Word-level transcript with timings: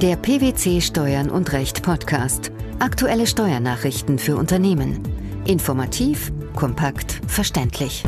Der 0.00 0.14
PwC 0.14 0.80
Steuern 0.80 1.28
und 1.28 1.52
Recht 1.52 1.82
Podcast. 1.82 2.52
Aktuelle 2.78 3.26
Steuernachrichten 3.26 4.20
für 4.20 4.36
Unternehmen. 4.36 5.02
Informativ, 5.44 6.30
kompakt, 6.54 7.20
verständlich. 7.26 8.04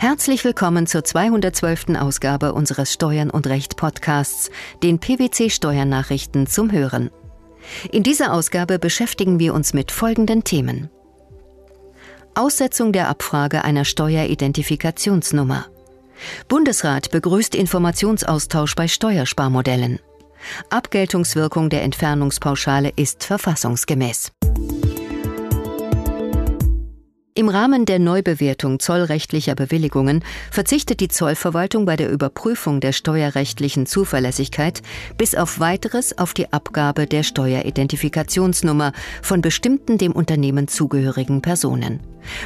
Herzlich 0.00 0.42
willkommen 0.42 0.88
zur 0.88 1.04
212. 1.04 1.90
Ausgabe 1.90 2.54
unseres 2.54 2.92
Steuern 2.92 3.30
und 3.30 3.46
Recht 3.46 3.76
Podcasts, 3.76 4.50
den 4.82 4.98
PwC 4.98 5.50
Steuernachrichten 5.50 6.48
zum 6.48 6.72
Hören. 6.72 7.10
In 7.92 8.02
dieser 8.02 8.32
Ausgabe 8.32 8.80
beschäftigen 8.80 9.38
wir 9.38 9.54
uns 9.54 9.72
mit 9.72 9.92
folgenden 9.92 10.42
Themen. 10.42 10.90
Aussetzung 12.34 12.92
der 12.92 13.08
Abfrage 13.08 13.62
einer 13.62 13.84
Steueridentifikationsnummer. 13.84 15.66
Bundesrat 16.48 17.12
begrüßt 17.12 17.54
Informationsaustausch 17.54 18.74
bei 18.74 18.88
Steuersparmodellen. 18.88 20.00
Abgeltungswirkung 20.70 21.70
der 21.70 21.82
Entfernungspauschale 21.82 22.92
ist 22.96 23.24
verfassungsgemäß. 23.24 24.32
Im 27.40 27.48
Rahmen 27.48 27.86
der 27.86 27.98
Neubewertung 27.98 28.80
zollrechtlicher 28.80 29.54
Bewilligungen 29.54 30.22
verzichtet 30.50 31.00
die 31.00 31.08
Zollverwaltung 31.08 31.86
bei 31.86 31.96
der 31.96 32.10
Überprüfung 32.10 32.80
der 32.80 32.92
steuerrechtlichen 32.92 33.86
Zuverlässigkeit 33.86 34.82
bis 35.16 35.34
auf 35.34 35.58
weiteres 35.58 36.18
auf 36.18 36.34
die 36.34 36.52
Abgabe 36.52 37.06
der 37.06 37.22
Steueridentifikationsnummer 37.22 38.92
von 39.22 39.40
bestimmten 39.40 39.96
dem 39.96 40.12
Unternehmen 40.12 40.68
zugehörigen 40.68 41.40
Personen. 41.40 42.00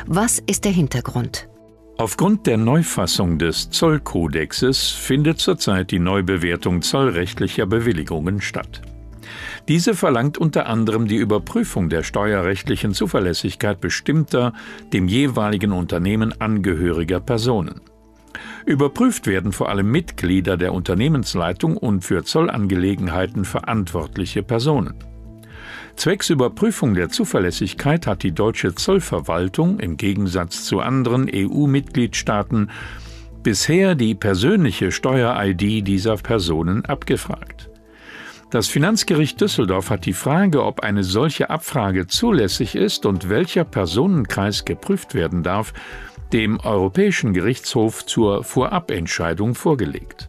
Was 0.06 0.38
ist 0.46 0.64
der 0.64 0.72
Hintergrund? 0.72 1.48
Aufgrund 1.96 2.48
der 2.48 2.56
Neufassung 2.56 3.38
des 3.38 3.70
Zollkodexes 3.70 4.90
findet 4.90 5.38
zurzeit 5.38 5.92
die 5.92 6.00
Neubewertung 6.00 6.82
zollrechtlicher 6.82 7.66
Bewilligungen 7.66 8.40
statt. 8.40 8.82
Diese 9.68 9.94
verlangt 9.94 10.36
unter 10.36 10.66
anderem 10.66 11.06
die 11.06 11.16
Überprüfung 11.16 11.88
der 11.88 12.02
steuerrechtlichen 12.02 12.94
Zuverlässigkeit 12.94 13.80
bestimmter 13.80 14.52
dem 14.92 15.06
jeweiligen 15.06 15.70
Unternehmen 15.70 16.38
angehöriger 16.40 17.20
Personen. 17.20 17.80
Überprüft 18.66 19.28
werden 19.28 19.52
vor 19.52 19.68
allem 19.68 19.90
Mitglieder 19.90 20.56
der 20.56 20.72
Unternehmensleitung 20.72 21.76
und 21.76 22.04
für 22.04 22.24
Zollangelegenheiten 22.24 23.44
verantwortliche 23.44 24.42
Personen. 24.42 24.94
Zwecks 25.96 26.28
Überprüfung 26.30 26.94
der 26.94 27.08
Zuverlässigkeit 27.08 28.06
hat 28.06 28.22
die 28.22 28.32
deutsche 28.32 28.74
Zollverwaltung 28.74 29.78
im 29.80 29.96
Gegensatz 29.96 30.64
zu 30.64 30.80
anderen 30.80 31.30
EU-Mitgliedstaaten 31.32 32.70
bisher 33.42 33.94
die 33.94 34.14
persönliche 34.14 34.90
Steuer-ID 34.90 35.86
dieser 35.86 36.16
Personen 36.16 36.84
abgefragt. 36.84 37.70
Das 38.50 38.68
Finanzgericht 38.68 39.40
Düsseldorf 39.40 39.90
hat 39.90 40.06
die 40.06 40.12
Frage, 40.12 40.64
ob 40.64 40.80
eine 40.80 41.04
solche 41.04 41.50
Abfrage 41.50 42.06
zulässig 42.06 42.74
ist 42.74 43.06
und 43.06 43.28
welcher 43.28 43.64
Personenkreis 43.64 44.64
geprüft 44.64 45.14
werden 45.14 45.42
darf, 45.42 45.72
dem 46.32 46.58
Europäischen 46.60 47.32
Gerichtshof 47.32 48.06
zur 48.06 48.44
Vorabentscheidung 48.44 49.54
vorgelegt. 49.54 50.28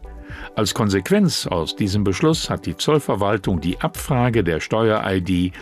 Als 0.55 0.73
Konsequenz 0.73 1.47
aus 1.47 1.75
diesem 1.75 2.03
Beschluss 2.03 2.49
hat 2.49 2.65
die 2.65 2.77
Zollverwaltung 2.77 3.61
die 3.61 3.79
Abfrage 3.79 4.43
der 4.43 4.59
Steuer-ID 4.59 5.53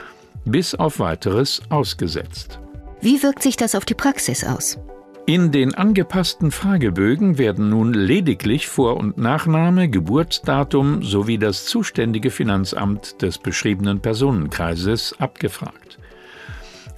bis 0.45 0.75
auf 0.75 1.00
weiteres 1.00 1.62
ausgesetzt. 1.70 2.59
Wie 3.02 3.22
wirkt 3.23 3.44
sich 3.44 3.56
das 3.56 3.75
auf 3.75 3.86
die 3.86 3.95
Praxis 3.95 4.44
aus? 4.44 4.78
In 5.25 5.53
den 5.53 5.73
angepassten 5.73 6.52
Fragebögen 6.52 7.38
werden 7.38 7.70
nun 7.70 7.94
lediglich 7.94 8.67
Vor- 8.67 8.98
und 8.98 9.17
Nachname, 9.17 9.88
Geburtsdatum 9.88 11.02
sowie 11.02 11.38
das 11.38 11.66
zuständige 11.66 12.30
Finanzamt 12.30 13.22
des 13.22 13.38
beschriebenen 13.38 14.02
Personenkreises 14.02 15.16
abgefragt. 15.20 15.97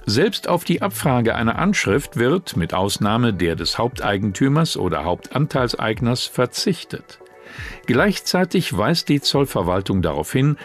Selbst 0.06 0.48
auf 0.48 0.64
die 0.64 0.82
Abfrage 0.82 1.36
einer 1.36 1.58
Anschrift 1.58 2.16
wird, 2.16 2.56
mit 2.56 2.74
Ausnahme 2.74 3.32
der 3.32 3.54
des 3.54 3.78
Haupteigentümers 3.78 4.76
oder 4.76 5.04
Hauptanteilseigners, 5.04 6.26
verzichtet. 6.26 7.20
Gleichzeitig 7.86 8.76
weist 8.76 9.08
die 9.08 9.20
Zollverwaltung 9.20 10.02
darauf 10.02 10.32
hin, 10.32 10.56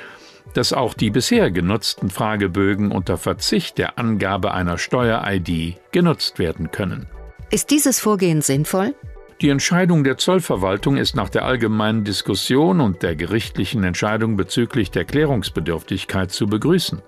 dass 0.53 0.73
auch 0.73 0.93
die 0.93 1.09
bisher 1.09 1.51
genutzten 1.51 2.09
Fragebögen 2.09 2.91
unter 2.91 3.17
Verzicht 3.17 3.77
der 3.77 3.97
Angabe 3.97 4.53
einer 4.53 4.77
Steuer-ID 4.77 5.77
genutzt 5.91 6.39
werden 6.39 6.71
können. 6.71 7.07
Ist 7.49 7.71
dieses 7.71 7.99
Vorgehen 7.99 8.41
sinnvoll? 8.41 8.95
Die 9.41 9.49
Entscheidung 9.49 10.03
der 10.03 10.17
Zollverwaltung 10.17 10.97
ist 10.97 11.15
nach 11.15 11.29
der 11.29 11.45
allgemeinen 11.45 12.03
Diskussion 12.03 12.79
und 12.79 13.01
der 13.01 13.15
gerichtlichen 13.15 13.83
Entscheidung 13.83 14.37
bezüglich 14.37 14.91
der 14.91 15.03
Klärungsbedürftigkeit 15.03 16.31
zu 16.31 16.45
begrüßen. 16.45 17.01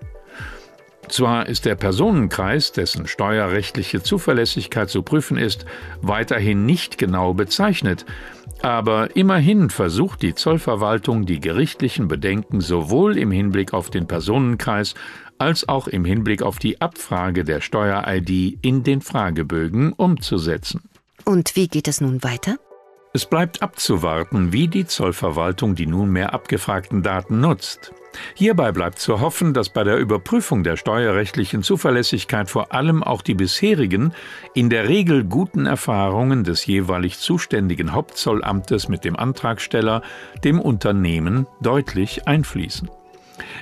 Zwar 1.09 1.47
ist 1.47 1.65
der 1.65 1.75
Personenkreis, 1.75 2.71
dessen 2.71 3.07
steuerrechtliche 3.07 4.01
Zuverlässigkeit 4.01 4.89
zu 4.89 5.03
prüfen 5.03 5.38
ist, 5.38 5.65
weiterhin 6.01 6.65
nicht 6.65 6.97
genau 6.97 7.33
bezeichnet, 7.33 8.05
aber 8.63 9.16
immerhin 9.16 9.69
versucht 9.69 10.22
die 10.22 10.35
Zollverwaltung, 10.35 11.25
die 11.25 11.41
gerichtlichen 11.41 12.07
Bedenken 12.07 12.62
sowohl 12.62 13.18
im 13.18 13.29
Hinblick 13.29 13.74
auf 13.74 13.90
den 13.90 14.07
Personenkreis 14.07 14.96
als 15.38 15.68
auch 15.68 15.88
im 15.88 16.06
Hinblick 16.06 16.41
auf 16.41 16.59
die 16.59 16.79
Abfrage 16.79 17.44
der 17.44 17.59
Steuer-ID 17.59 18.57
in 18.62 18.84
den 18.84 19.01
Fragebögen 19.01 19.91
umzusetzen. 19.91 20.81
Und 21.25 21.57
wie 21.57 21.68
geht 21.68 21.90
es 21.90 22.00
nun 22.00 22.24
weiter? 22.24 22.56
Es 23.13 23.25
bleibt 23.25 23.62
abzuwarten, 23.62 24.53
wie 24.53 24.69
die 24.69 24.85
Zollverwaltung 24.85 25.75
die 25.75 25.85
nunmehr 25.85 26.34
abgefragten 26.34 27.03
Daten 27.03 27.41
nutzt. 27.41 27.94
Hierbei 28.35 28.72
bleibt 28.72 29.00
zu 29.00 29.22
hoffen, 29.22 29.53
dass 29.53 29.69
bei 29.69 29.84
der 29.84 29.97
Überprüfung 29.97 30.63
der 30.63 30.78
steuerrechtlichen 30.78 31.63
Zuverlässigkeit 31.63 32.50
vor 32.50 32.74
allem 32.74 33.03
auch 33.03 33.22
die 33.22 33.34
bisherigen, 33.34 34.13
in 34.53 34.69
der 34.69 34.88
Regel 34.88 35.24
guten 35.24 35.66
Erfahrungen 35.66 36.44
des 36.44 36.66
jeweilig 36.66 37.19
zuständigen 37.19 37.94
Hauptzollamtes 37.94 38.90
mit 38.90 39.06
dem 39.06 39.16
Antragsteller, 39.16 40.01
dem 40.44 40.59
Unternehmen, 40.59 41.47
deutlich 41.62 42.28
einfließen. 42.28 42.90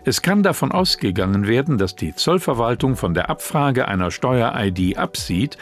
Es 0.03 0.21
kann 0.21 0.43
davon 0.43 0.71
ausgegangen 0.71 1.47
werden, 1.47 1.77
dass 1.77 1.95
die 1.95 2.13
Zollverwaltung 2.13 2.95
von 2.95 3.13
der 3.13 3.29
Abfrage 3.29 3.87
einer 3.87 4.11
Steuer-ID 4.11 4.97
absieht, 4.97 5.57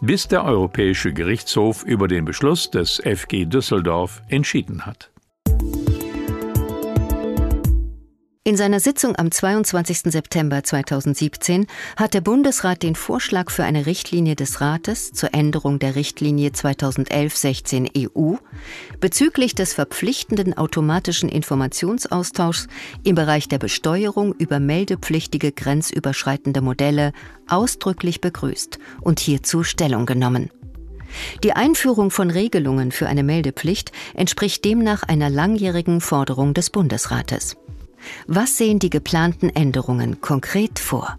bis 0.00 0.28
der 0.28 0.44
Europäische 0.44 1.12
Gerichtshof 1.12 1.82
über 1.82 2.08
den 2.08 2.24
Beschluss 2.24 2.70
des 2.70 3.00
FG 3.04 3.46
Düsseldorf 3.46 4.22
entschieden 4.28 4.84
hat. 4.84 5.10
In 8.46 8.58
seiner 8.58 8.78
Sitzung 8.78 9.16
am 9.16 9.30
22. 9.30 10.12
September 10.12 10.62
2017 10.62 11.66
hat 11.96 12.12
der 12.12 12.20
Bundesrat 12.20 12.82
den 12.82 12.94
Vorschlag 12.94 13.50
für 13.50 13.64
eine 13.64 13.86
Richtlinie 13.86 14.36
des 14.36 14.60
Rates 14.60 15.12
zur 15.12 15.32
Änderung 15.32 15.78
der 15.78 15.94
Richtlinie 15.94 16.50
2011-16 16.50 18.06
EU 18.06 18.34
bezüglich 19.00 19.54
des 19.54 19.72
verpflichtenden 19.72 20.58
automatischen 20.58 21.30
Informationsaustauschs 21.30 22.68
im 23.02 23.14
Bereich 23.14 23.48
der 23.48 23.56
Besteuerung 23.56 24.34
über 24.34 24.60
meldepflichtige 24.60 25.50
grenzüberschreitende 25.50 26.60
Modelle 26.60 27.14
ausdrücklich 27.48 28.20
begrüßt 28.20 28.78
und 29.00 29.20
hierzu 29.20 29.62
Stellung 29.62 30.04
genommen. 30.04 30.50
Die 31.42 31.54
Einführung 31.54 32.10
von 32.10 32.30
Regelungen 32.30 32.92
für 32.92 33.06
eine 33.06 33.22
Meldepflicht 33.22 33.90
entspricht 34.12 34.66
demnach 34.66 35.02
einer 35.02 35.30
langjährigen 35.30 36.02
Forderung 36.02 36.52
des 36.52 36.68
Bundesrates. 36.68 37.56
Was 38.26 38.56
sehen 38.56 38.78
die 38.78 38.90
geplanten 38.90 39.50
Änderungen 39.50 40.20
konkret 40.20 40.78
vor? 40.78 41.18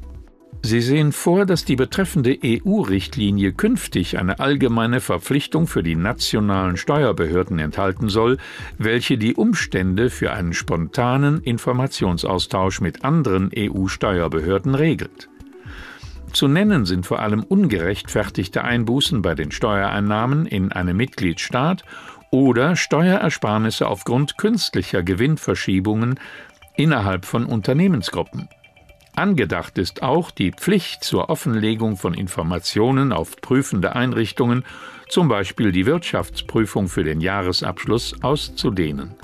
Sie 0.66 0.82
sehen 0.82 1.12
vor, 1.12 1.46
dass 1.46 1.64
die 1.64 1.76
betreffende 1.76 2.40
EU-Richtlinie 2.44 3.54
künftig 3.54 4.18
eine 4.18 4.40
allgemeine 4.40 5.00
Verpflichtung 5.00 5.68
für 5.68 5.84
die 5.84 5.96
nationalen 5.96 6.76
Steuerbehörden 6.76 7.60
enthalten 7.60 8.10
soll, 8.10 8.38
welche 8.80 9.20
die 9.20 9.36
Umstände 9.36 10.10
für 10.10 10.34
einen 10.34 10.54
spontanen 10.54 11.40
Informationsaustausch 11.42 12.82
mit 12.82 13.06
anderen 13.06 13.52
EU-Steuerbehörden 13.56 14.74
regelt. 14.74 15.30
Zu 16.34 16.48
nennen 16.48 16.86
sind 16.86 17.06
vor 17.06 17.20
allem 17.20 17.44
ungerechtfertigte 17.44 18.64
Einbußen 18.64 19.22
bei 19.22 19.36
den 19.36 19.52
Steuereinnahmen 19.52 20.48
in 20.48 20.72
einem 20.72 20.98
Mitgliedstaat 20.98 21.86
oder 22.32 22.76
Steuerersparnisse 22.76 23.88
aufgrund 23.88 24.38
künstlicher 24.40 25.04
Gewinnverschiebungen 25.04 26.20
innerhalb 26.78 27.26
von 27.26 27.46
Unternehmensgruppen. 27.46 28.50
Angedacht 29.16 29.78
ist 29.78 30.04
auch 30.04 30.30
die 30.30 30.52
Pflicht 30.52 31.04
zur 31.04 31.30
Offenlegung 31.30 31.96
von 31.96 32.14
Informationen 32.14 33.14
auf 33.14 33.38
prüfende 33.38 33.96
Einrichtungen, 33.96 34.66
zum 35.08 35.30
Beispiel 35.30 35.72
die 35.72 35.86
Wirtschaftsprüfung 35.86 36.90
für 36.90 37.04
den 37.04 37.22
Jahresabschluss, 37.22 38.22
auszudehnen. 38.22 39.16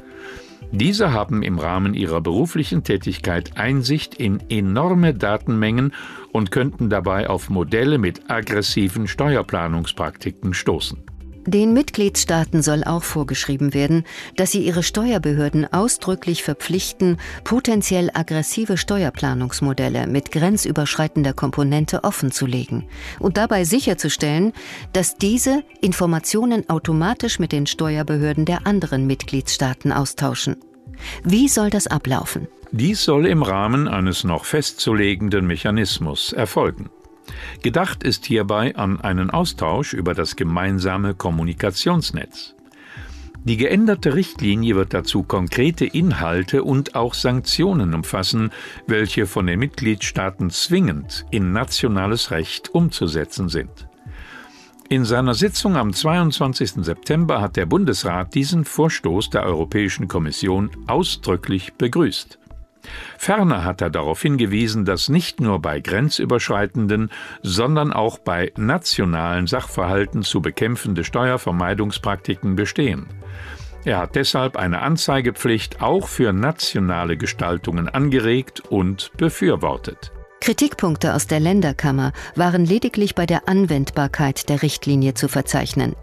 Diese 0.71 1.11
haben 1.11 1.43
im 1.43 1.59
Rahmen 1.59 1.93
ihrer 1.93 2.21
beruflichen 2.21 2.83
Tätigkeit 2.83 3.57
Einsicht 3.57 4.15
in 4.15 4.41
enorme 4.49 5.13
Datenmengen 5.13 5.93
und 6.31 6.51
könnten 6.51 6.89
dabei 6.89 7.29
auf 7.29 7.49
Modelle 7.49 7.97
mit 7.97 8.29
aggressiven 8.29 9.09
Steuerplanungspraktiken 9.09 10.53
stoßen. 10.53 11.03
Den 11.47 11.73
Mitgliedstaaten 11.73 12.61
soll 12.61 12.83
auch 12.83 13.03
vorgeschrieben 13.03 13.73
werden, 13.73 14.03
dass 14.35 14.51
sie 14.51 14.63
ihre 14.63 14.83
Steuerbehörden 14.83 15.71
ausdrücklich 15.73 16.43
verpflichten, 16.43 17.17
potenziell 17.43 18.11
aggressive 18.13 18.77
Steuerplanungsmodelle 18.77 20.05
mit 20.05 20.31
grenzüberschreitender 20.31 21.33
Komponente 21.33 22.03
offenzulegen 22.03 22.83
und 23.19 23.37
dabei 23.37 23.63
sicherzustellen, 23.63 24.53
dass 24.93 25.17
diese 25.17 25.63
Informationen 25.81 26.69
automatisch 26.69 27.39
mit 27.39 27.51
den 27.51 27.65
Steuerbehörden 27.65 28.45
der 28.45 28.67
anderen 28.67 29.07
Mitgliedstaaten 29.07 29.91
austauschen. 29.91 30.57
Wie 31.23 31.47
soll 31.47 31.71
das 31.71 31.87
ablaufen? 31.87 32.47
Dies 32.71 33.03
soll 33.03 33.25
im 33.25 33.41
Rahmen 33.41 33.87
eines 33.87 34.23
noch 34.23 34.45
festzulegenden 34.45 35.47
Mechanismus 35.47 36.33
erfolgen. 36.33 36.89
Gedacht 37.61 38.03
ist 38.03 38.25
hierbei 38.25 38.75
an 38.75 39.01
einen 39.01 39.29
Austausch 39.29 39.93
über 39.93 40.13
das 40.13 40.35
gemeinsame 40.35 41.13
Kommunikationsnetz. 41.13 42.55
Die 43.43 43.57
geänderte 43.57 44.13
Richtlinie 44.13 44.75
wird 44.75 44.93
dazu 44.93 45.23
konkrete 45.23 45.85
Inhalte 45.85 46.63
und 46.63 46.93
auch 46.93 47.15
Sanktionen 47.15 47.95
umfassen, 47.95 48.51
welche 48.85 49.25
von 49.25 49.47
den 49.47 49.57
Mitgliedstaaten 49.57 50.51
zwingend 50.51 51.25
in 51.31 51.51
nationales 51.51 52.29
Recht 52.29 52.69
umzusetzen 52.69 53.49
sind. 53.49 53.87
In 54.89 55.05
seiner 55.05 55.33
Sitzung 55.33 55.75
am 55.75 55.91
22. 55.93 56.83
September 56.83 57.41
hat 57.41 57.55
der 57.55 57.65
Bundesrat 57.65 58.35
diesen 58.35 58.65
Vorstoß 58.65 59.29
der 59.29 59.43
Europäischen 59.43 60.07
Kommission 60.07 60.69
ausdrücklich 60.85 61.73
begrüßt. 61.73 62.40
Ferner 63.17 63.63
hat 63.63 63.81
er 63.81 63.89
darauf 63.89 64.21
hingewiesen, 64.21 64.85
dass 64.85 65.09
nicht 65.09 65.39
nur 65.39 65.59
bei 65.59 65.79
grenzüberschreitenden, 65.79 67.11
sondern 67.41 67.93
auch 67.93 68.17
bei 68.19 68.51
nationalen 68.57 69.47
Sachverhalten 69.47 70.23
zu 70.23 70.41
bekämpfende 70.41 71.03
Steuervermeidungspraktiken 71.03 72.55
bestehen. 72.55 73.07
Er 73.83 73.97
hat 73.97 74.15
deshalb 74.15 74.57
eine 74.57 74.81
Anzeigepflicht 74.81 75.81
auch 75.81 76.07
für 76.07 76.33
nationale 76.33 77.17
Gestaltungen 77.17 77.89
angeregt 77.89 78.61
und 78.69 79.11
befürwortet. 79.17 80.11
Kritikpunkte 80.39 81.13
aus 81.13 81.27
der 81.27 81.39
Länderkammer 81.39 82.13
waren 82.35 82.65
lediglich 82.65 83.15
bei 83.15 83.25
der 83.25 83.47
Anwendbarkeit 83.47 84.49
der 84.49 84.63
Richtlinie 84.63 85.13
zu 85.13 85.27
verzeichnen. 85.27 85.95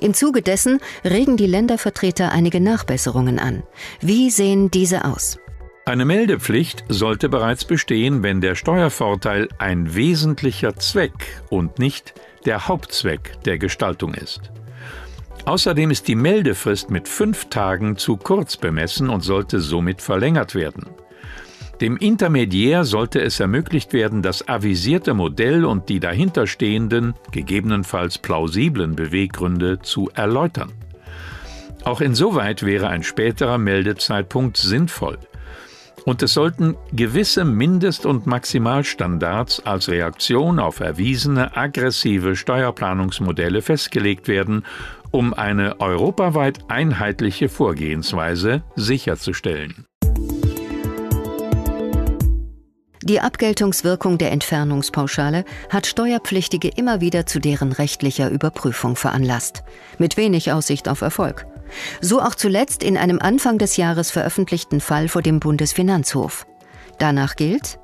Im 0.00 0.14
Zuge 0.14 0.40
dessen 0.40 0.80
regen 1.04 1.36
die 1.36 1.46
Ländervertreter 1.46 2.32
einige 2.32 2.60
Nachbesserungen 2.60 3.38
an. 3.38 3.62
Wie 4.00 4.30
sehen 4.30 4.70
diese 4.70 5.04
aus? 5.04 5.38
Eine 5.88 6.04
Meldepflicht 6.04 6.82
sollte 6.88 7.28
bereits 7.28 7.64
bestehen, 7.64 8.24
wenn 8.24 8.40
der 8.40 8.56
Steuervorteil 8.56 9.48
ein 9.58 9.94
wesentlicher 9.94 10.74
Zweck 10.74 11.40
und 11.48 11.78
nicht 11.78 12.12
der 12.44 12.66
Hauptzweck 12.66 13.40
der 13.44 13.58
Gestaltung 13.58 14.12
ist. 14.12 14.50
Außerdem 15.44 15.92
ist 15.92 16.08
die 16.08 16.16
Meldefrist 16.16 16.90
mit 16.90 17.06
fünf 17.06 17.50
Tagen 17.50 17.96
zu 17.96 18.16
kurz 18.16 18.56
bemessen 18.56 19.08
und 19.08 19.20
sollte 19.20 19.60
somit 19.60 20.02
verlängert 20.02 20.56
werden. 20.56 20.88
Dem 21.80 21.96
Intermediär 21.98 22.82
sollte 22.82 23.22
es 23.22 23.38
ermöglicht 23.38 23.92
werden, 23.92 24.22
das 24.22 24.48
avisierte 24.48 25.14
Modell 25.14 25.64
und 25.64 25.88
die 25.88 26.00
dahinterstehenden, 26.00 27.14
gegebenenfalls 27.30 28.18
plausiblen 28.18 28.96
Beweggründe 28.96 29.78
zu 29.82 30.10
erläutern. 30.14 30.72
Auch 31.84 32.00
insoweit 32.00 32.64
wäre 32.64 32.88
ein 32.88 33.04
späterer 33.04 33.58
Meldezeitpunkt 33.58 34.56
sinnvoll– 34.56 35.18
und 36.06 36.22
es 36.22 36.32
sollten 36.32 36.76
gewisse 36.92 37.44
Mindest- 37.44 38.06
und 38.06 38.26
Maximalstandards 38.26 39.66
als 39.66 39.88
Reaktion 39.88 40.60
auf 40.60 40.80
erwiesene 40.80 41.56
aggressive 41.56 42.36
Steuerplanungsmodelle 42.36 43.60
festgelegt 43.60 44.28
werden, 44.28 44.64
um 45.10 45.34
eine 45.34 45.80
europaweit 45.80 46.60
einheitliche 46.68 47.48
Vorgehensweise 47.48 48.62
sicherzustellen. 48.76 49.84
Die 53.02 53.20
Abgeltungswirkung 53.20 54.18
der 54.18 54.32
Entfernungspauschale 54.32 55.44
hat 55.70 55.86
Steuerpflichtige 55.86 56.68
immer 56.68 57.00
wieder 57.00 57.26
zu 57.26 57.40
deren 57.40 57.72
rechtlicher 57.72 58.30
Überprüfung 58.30 58.94
veranlasst, 58.96 59.64
mit 59.98 60.16
wenig 60.16 60.52
Aussicht 60.52 60.88
auf 60.88 61.02
Erfolg. 61.02 61.46
So 62.00 62.20
auch 62.20 62.34
zuletzt 62.34 62.82
in 62.82 62.96
einem 62.96 63.20
Anfang 63.20 63.58
des 63.58 63.76
Jahres 63.76 64.10
veröffentlichten 64.10 64.80
Fall 64.80 65.08
vor 65.08 65.22
dem 65.22 65.40
Bundesfinanzhof. 65.40 66.46
Danach 66.98 67.36
gilt, 67.36 67.78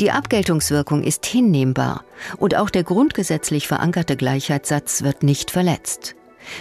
die 0.00 0.10
Abgeltungswirkung 0.10 1.02
ist 1.02 1.26
hinnehmbar 1.26 2.04
und 2.36 2.54
auch 2.54 2.70
der 2.70 2.84
grundgesetzlich 2.84 3.66
verankerte 3.66 4.16
Gleichheitssatz 4.16 5.02
wird 5.02 5.22
nicht 5.22 5.50
verletzt. 5.50 6.14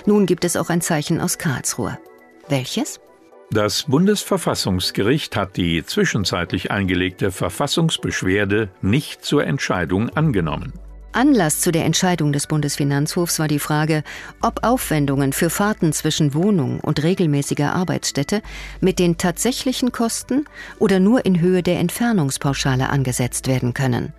Nun 0.05 0.25
gibt 0.25 0.45
es 0.45 0.57
auch 0.57 0.69
ein 0.69 0.81
Zeichen 0.81 1.21
aus 1.21 1.37
Karlsruhe. 1.37 1.97
Welches? 2.49 2.99
Das 3.51 3.83
Bundesverfassungsgericht 3.83 5.35
hat 5.35 5.55
die 5.55 5.85
zwischenzeitlich 5.85 6.71
eingelegte 6.71 7.31
Verfassungsbeschwerde 7.31 8.69
nicht 8.81 9.23
zur 9.23 9.45
Entscheidung 9.45 10.09
angenommen. 10.09 10.73
Anlass 11.15 11.61
zu 11.61 11.71
der 11.71 11.85
Entscheidung 11.85 12.33
des 12.33 12.45
Bundesfinanzhofs 12.47 13.39
war 13.39 13.47
die 13.47 13.59
Frage, 13.59 14.03
ob 14.41 14.65
Aufwendungen 14.65 15.31
für 15.31 15.49
Fahrten 15.49 15.93
zwischen 15.93 16.33
Wohnung 16.33 16.81
und 16.81 17.03
regelmäßiger 17.03 17.73
Arbeitsstätte 17.73 18.41
mit 18.81 18.99
den 18.99 19.17
tatsächlichen 19.17 19.93
Kosten 19.93 20.45
oder 20.77 20.99
nur 20.99 21.25
in 21.25 21.39
Höhe 21.39 21.63
der 21.63 21.79
Entfernungspauschale 21.79 22.89
angesetzt 22.89 23.47
werden 23.47 23.73
können. 23.73 24.13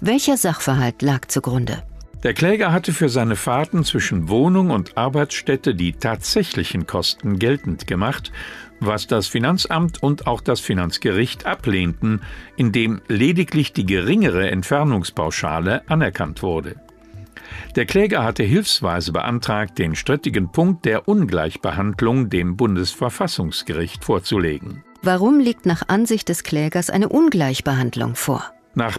Welcher 0.00 0.38
Sachverhalt 0.38 1.02
lag 1.02 1.28
zugrunde? 1.28 1.82
Der 2.22 2.34
Kläger 2.34 2.72
hatte 2.72 2.92
für 2.92 3.08
seine 3.08 3.36
Fahrten 3.36 3.82
zwischen 3.84 4.28
Wohnung 4.28 4.70
und 4.70 4.98
Arbeitsstätte 4.98 5.74
die 5.74 5.94
tatsächlichen 5.94 6.86
Kosten 6.86 7.38
geltend 7.38 7.86
gemacht 7.86 8.30
was 8.80 9.06
das 9.06 9.26
Finanzamt 9.26 10.02
und 10.02 10.26
auch 10.26 10.40
das 10.40 10.60
Finanzgericht 10.60 11.46
ablehnten, 11.46 12.22
indem 12.56 13.00
lediglich 13.08 13.72
die 13.72 13.86
geringere 13.86 14.50
Entfernungspauschale 14.50 15.88
anerkannt 15.88 16.42
wurde. 16.42 16.76
Der 17.76 17.86
Kläger 17.86 18.24
hatte 18.24 18.42
hilfsweise 18.42 19.12
beantragt, 19.12 19.78
den 19.78 19.94
strittigen 19.94 20.50
Punkt 20.50 20.84
der 20.84 21.08
Ungleichbehandlung 21.08 22.30
dem 22.30 22.56
Bundesverfassungsgericht 22.56 24.04
vorzulegen. 24.04 24.82
Warum 25.02 25.40
liegt 25.40 25.66
nach 25.66 25.88
Ansicht 25.88 26.28
des 26.28 26.42
Klägers 26.42 26.90
eine 26.90 27.08
Ungleichbehandlung 27.08 28.14
vor? 28.14 28.52
Nach 28.74 28.98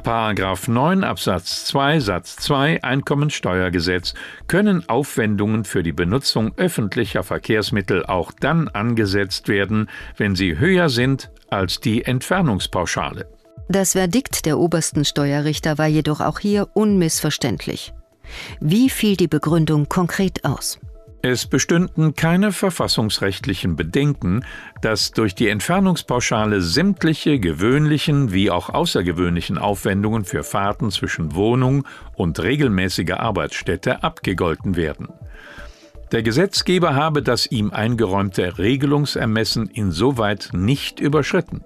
9 0.68 1.03
Absatz 1.06 1.65
2 1.65 2.01
Satz 2.01 2.35
2 2.35 2.83
Einkommensteuergesetz 2.83 4.13
können 4.47 4.88
Aufwendungen 4.89 5.63
für 5.63 5.81
die 5.81 5.94
Benutzung 5.94 6.51
öffentlicher 6.57 7.23
Verkehrsmittel 7.23 8.06
auch 8.06 8.33
dann 8.38 8.68
angesetzt 8.68 9.47
werden, 9.47 9.89
wenn 10.18 10.35
sie 10.35 10.59
höher 10.59 10.89
sind 10.89 11.31
als 11.50 11.79
die 11.79 12.03
Entfernungspauschale. 12.03 13.28
Das 13.69 13.94
Verdikt 13.94 14.45
der 14.45 14.59
obersten 14.59 15.06
Steuerrichter 15.06 15.78
war 15.78 15.87
jedoch 15.87 16.19
auch 16.19 16.40
hier 16.40 16.68
unmissverständlich. 16.73 17.94
Wie 18.59 18.90
fiel 18.90 19.16
die 19.16 19.30
Begründung 19.30 19.87
konkret 19.87 20.44
aus? 20.44 20.80
Es 21.23 21.45
bestünden 21.45 22.16
keine 22.16 22.51
verfassungsrechtlichen 22.51 23.75
Bedenken, 23.75 24.44
dass 24.81 25.11
durch 25.11 25.35
die 25.35 25.49
Entfernungspauschale 25.49 26.61
sämtliche 26.61 27.40
gewöhnlichen 27.40 28.33
wie 28.33 28.49
auch 28.49 28.69
außergewöhnlichen 28.69 29.59
Aufwendungen 29.59 30.25
für 30.25 30.44
Fahrten 30.44 30.90
zwischen 30.90 31.35
Wohnung 31.35 31.85
und 32.16 32.42
regelmäßiger 32.42 33.19
Arbeitsstätte 33.19 34.04
abgegolten 34.04 34.75
werden. 34.75 35.09
Der 36.11 36.23
Gesetzgeber 36.23 36.95
habe 36.95 37.21
das 37.21 37.45
ihm 37.45 37.71
eingeräumte 37.71 38.57
Regelungsermessen 38.57 39.68
insoweit 39.68 40.49
nicht 40.54 40.99
überschritten. 40.99 41.63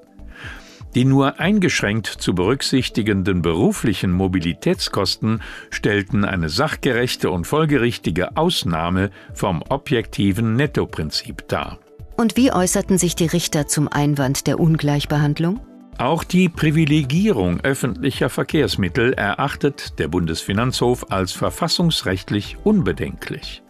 Die 0.96 1.04
nur 1.04 1.42
eingeschränkt 1.42 2.08
zu 2.08 2.34
berücksichtigenden 2.34 3.42
beruflichen 3.42 4.14
Mobilitätskosten 4.14 5.42
stellten 5.70 6.24
eine 6.24 6.48
sachgerechte 6.48 7.30
und 7.30 7.46
folgerichtige 7.46 8.38
Ausnahme 8.38 9.12
vom 9.34 9.62
objektiven 9.68 10.56
Nettoprinzip 10.56 11.50
dar. 11.50 11.80
Und 12.16 12.38
wie 12.38 12.54
äußerten 12.54 12.98
sich 12.98 13.16
die 13.16 13.26
Richter 13.26 13.68
zum 13.68 13.90
Einwand 13.90 14.48
der 14.48 14.58
Ungleichbehandlung? 14.58 15.60
Auch 15.98 16.24
die 16.24 16.48
Privilegierung 16.48 17.60
öffentlicher 17.62 18.30
Verkehrsmittel 18.30 19.14
erachtet 19.14 20.00
der 20.00 20.08
Bundesfinanzhof 20.08 21.12
als 21.12 21.34
verfassungsrechtlich 21.34 22.58
unbedenklich. 22.64 23.64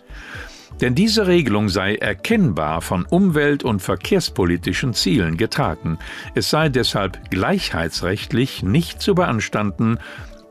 Denn 0.81 0.95
diese 0.95 1.27
Regelung 1.27 1.69
sei 1.69 1.95
erkennbar 1.95 2.81
von 2.81 3.05
umwelt- 3.05 3.63
und 3.63 3.81
verkehrspolitischen 3.81 4.93
Zielen 4.93 5.37
getragen. 5.37 5.97
Es 6.33 6.49
sei 6.49 6.69
deshalb 6.69 7.29
gleichheitsrechtlich 7.31 8.63
nicht 8.63 9.01
zu 9.01 9.15
beanstanden, 9.15 9.99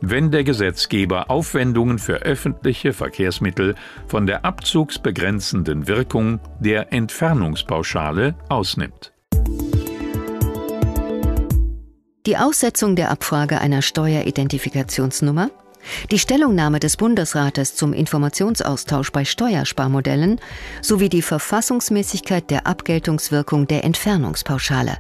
wenn 0.01 0.31
der 0.31 0.45
Gesetzgeber 0.45 1.31
Aufwendungen 1.31 1.99
für 1.99 2.17
öffentliche 2.17 2.93
Verkehrsmittel 2.93 3.75
von 4.07 4.27
der 4.27 4.45
abzugsbegrenzenden 4.45 5.89
Wirkung 5.89 6.41
der 6.61 6.93
Entfernungspauschale 6.93 8.35
ausnimmt. 8.49 9.13
Die 12.27 12.39
Aussetzung 12.39 12.97
der 12.97 13.11
Abfrage 13.11 13.61
einer 13.61 13.83
Steueridentifikationsnummer 13.83 15.51
die 16.11 16.19
Stellungnahme 16.19 16.81
des 16.81 16.97
Bundesrates 16.97 17.75
zum 17.75 17.93
Informationsaustausch 17.93 19.13
bei 19.13 19.25
Steuersparmodellen 19.25 20.41
sowie 20.83 21.09
die 21.09 21.23
Verfassungsmäßigkeit 21.23 22.51
der 22.51 22.67
Abgeltungswirkung 22.67 23.67
der 23.67 23.85
Entfernungspauschale. 23.85 24.99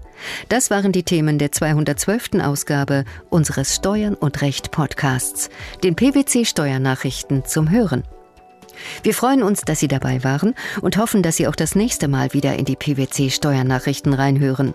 Das 0.48 0.70
waren 0.70 0.92
die 0.92 1.02
Themen 1.02 1.38
der 1.38 1.52
212. 1.52 2.40
Ausgabe 2.42 3.04
unseres 3.30 3.76
Steuern 3.76 4.14
und 4.14 4.42
Recht 4.42 4.70
Podcasts, 4.70 5.50
den 5.82 5.96
PwC 5.96 6.44
Steuernachrichten 6.44 7.44
zum 7.44 7.70
Hören. 7.70 8.04
Wir 9.02 9.14
freuen 9.14 9.42
uns, 9.42 9.62
dass 9.62 9.80
Sie 9.80 9.88
dabei 9.88 10.24
waren 10.24 10.54
und 10.80 10.96
hoffen, 10.96 11.22
dass 11.22 11.36
Sie 11.36 11.46
auch 11.46 11.56
das 11.56 11.74
nächste 11.74 12.08
Mal 12.08 12.32
wieder 12.32 12.56
in 12.56 12.64
die 12.64 12.76
PwC 12.76 13.30
Steuernachrichten 13.30 14.12
reinhören. 14.12 14.74